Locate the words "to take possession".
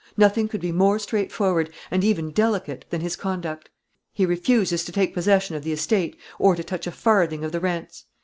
4.85-5.55